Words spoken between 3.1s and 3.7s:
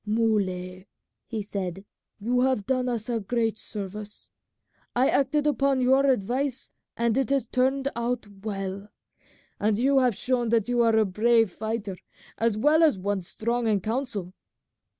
great